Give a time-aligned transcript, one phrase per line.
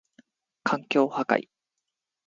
[0.63, 1.47] 環境破壊